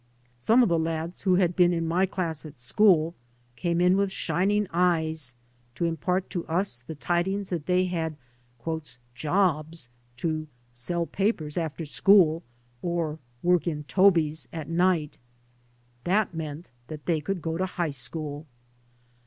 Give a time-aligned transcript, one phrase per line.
[0.39, 3.13] Some of the lads who had been in my class at school
[3.55, 5.35] came in with shining eyes
[5.75, 8.17] to impart to us the tidings that they had"
[9.13, 12.41] jobs" to" sell papers after school,"
[12.81, 15.19] or" work in tobies at night."
[16.03, 18.47] That meant that they could go to high school.